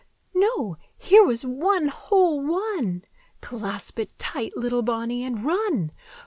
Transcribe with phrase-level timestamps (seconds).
[0.33, 3.05] No, here was one whole one!
[3.39, 5.91] Clasp it tight, little Bonny, and run!